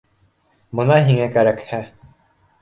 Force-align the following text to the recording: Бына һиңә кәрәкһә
Бына 0.79 0.97
һиңә 1.09 1.27
кәрәкһә 1.37 1.81